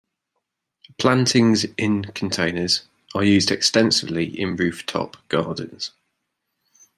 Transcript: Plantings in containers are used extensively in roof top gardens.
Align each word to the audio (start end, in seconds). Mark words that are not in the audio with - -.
Plantings 0.97 1.63
in 1.77 2.05
containers 2.05 2.81
are 3.13 3.23
used 3.23 3.51
extensively 3.51 4.25
in 4.25 4.55
roof 4.55 4.83
top 4.87 5.15
gardens. 5.29 5.91